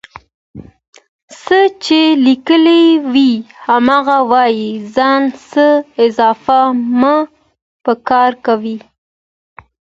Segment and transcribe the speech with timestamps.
[1.41, 3.31] څه چې ليکلي وي
[3.65, 5.67] هماغه وايئ ځان څخه
[6.05, 6.59] اضافه
[6.99, 7.15] مه
[7.83, 8.75] پکې کوئ